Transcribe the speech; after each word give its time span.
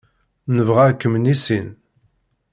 Nebɣa 0.55 0.83
ad 0.87 0.97
kem-nissin. 1.01 1.67